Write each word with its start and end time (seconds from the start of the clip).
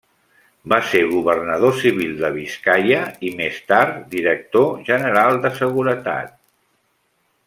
Va 0.71 0.77
ser 0.91 1.01
governador 1.09 1.75
civil 1.81 2.15
de 2.23 2.31
Biscaia, 2.39 3.01
i 3.29 3.33
més 3.43 3.59
tard 3.73 4.01
Director 4.17 4.75
general 4.91 5.41
de 5.45 5.53
Seguretat. 5.63 6.35